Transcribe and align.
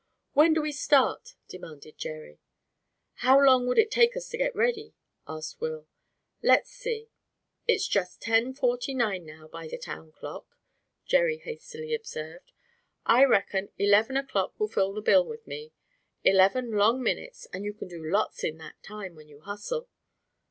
"When 0.33 0.55
do 0.55 0.63
we 0.63 0.71
start?" 0.71 1.35
demanded 1.47 1.99
Jerry. 1.99 2.39
"How 3.17 3.39
long 3.39 3.67
would 3.67 3.77
it 3.77 3.91
take 3.91 4.17
us 4.17 4.27
to 4.29 4.37
get 4.39 4.55
ready?" 4.55 4.95
asked 5.27 5.61
Will. 5.61 5.85
"Let's 6.41 6.71
see, 6.71 7.11
it's 7.67 7.87
just 7.87 8.19
ten 8.19 8.55
forty 8.55 8.95
nine 8.95 9.27
now 9.27 9.47
by 9.47 9.67
the 9.67 9.77
town 9.77 10.11
clock," 10.11 10.57
Jerry 11.05 11.37
hastily 11.37 11.93
observed; 11.93 12.51
"I 13.05 13.25
reckon 13.25 13.69
eleven 13.77 14.17
o'clock 14.17 14.59
would 14.59 14.71
fill 14.71 14.91
the 14.91 15.01
bill 15.03 15.23
with 15.23 15.45
me. 15.45 15.71
Eleven 16.23 16.71
long 16.71 17.03
minutes, 17.03 17.45
and 17.53 17.63
you 17.63 17.71
can 17.71 17.87
do 17.87 18.03
lots 18.09 18.43
in 18.43 18.57
that 18.57 18.81
time, 18.81 19.13
when 19.13 19.27
you 19.27 19.41
hustle." 19.41 19.87